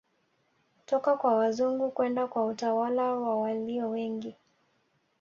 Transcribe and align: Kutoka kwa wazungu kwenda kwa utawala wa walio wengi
Kutoka 0.77 1.17
kwa 1.17 1.35
wazungu 1.35 1.91
kwenda 1.91 2.27
kwa 2.27 2.45
utawala 2.45 3.11
wa 3.15 3.35
walio 3.35 3.89
wengi 3.89 4.35